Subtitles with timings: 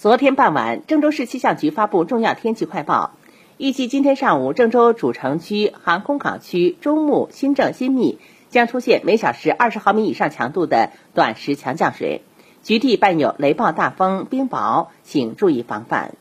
[0.00, 3.10] 昨天傍晚，郑州市气象局发布重要天气快报，
[3.58, 8.18] 预计今天上午，郑州主城区、航空港区、中牟、新郑、新密
[8.48, 12.22] 将出现每小时二十毫米以上强度的短时强降水，
[12.62, 16.14] 局地伴有雷暴大风、冰雹，请注意防范。